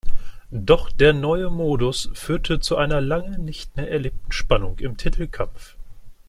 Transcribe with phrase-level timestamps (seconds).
[0.49, 5.75] Doch der neue Modus führte zu einer lange nicht mehr erlebten Spannung im Titelkampf.